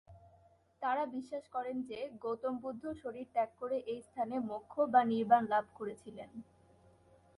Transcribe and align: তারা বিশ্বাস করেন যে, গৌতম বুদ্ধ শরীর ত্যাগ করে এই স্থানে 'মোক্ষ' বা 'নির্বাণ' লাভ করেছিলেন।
তারা 0.81 1.03
বিশ্বাস 1.05 1.45
করেন 1.47 1.77
যে, 1.81 1.99
গৌতম 2.21 2.53
বুদ্ধ 2.57 2.83
শরীর 3.01 3.27
ত্যাগ 3.33 3.49
করে 3.59 3.77
এই 3.85 3.99
স্থানে 4.01 4.35
'মোক্ষ' 4.39 4.89
বা 4.93 5.01
'নির্বাণ' 5.05 5.49
লাভ 5.49 5.65
করেছিলেন। 5.75 6.29